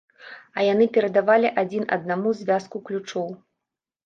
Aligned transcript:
А 0.59 0.63
яны 0.67 0.87
перадавалі 0.95 1.51
адзін 1.63 1.85
аднаму 1.99 2.33
звязку 2.41 2.83
ключоў. 2.89 3.29